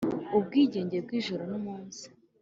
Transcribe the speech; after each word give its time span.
ubwigenge 0.37 0.97
bw'ijoro 1.05 1.43
n'umunsi, 1.51 2.05